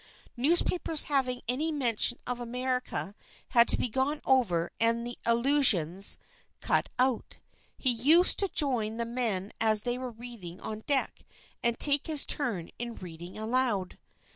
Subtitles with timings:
[0.35, 3.13] Newspapers having any mention of America
[3.49, 6.17] had to be gone over and the allusions
[6.59, 7.37] cut out.
[7.77, 11.23] He used to join the men as they were reading on deck
[11.61, 13.99] and take his turn in reading aloud.